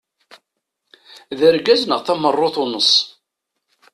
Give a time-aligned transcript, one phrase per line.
[1.37, 2.91] D argaz neɣ tameṛṛut uneṣ.